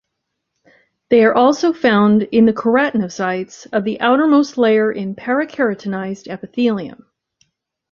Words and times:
They 1.11 1.23
are 1.25 1.35
also 1.35 1.73
found 1.73 2.23
in 2.23 2.45
the 2.47 2.53
keratinocytes 2.53 3.67
of 3.71 3.83
the 3.83 4.01
outermost 4.01 4.57
layer 4.57 4.91
in 4.91 5.13
parakeratinised 5.13 6.25
epithelium. 6.27 7.05